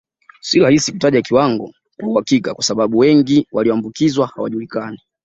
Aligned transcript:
Si 0.41 0.59
rahisi 0.59 0.91
kutaja 0.91 1.21
kiwango 1.21 1.73
kwa 1.99 2.09
uhakika 2.09 2.53
kwa 2.53 2.63
sababu 2.63 2.97
wengi 2.97 3.47
walioambukizwa 3.51 4.27
hawajulikani 4.27 4.99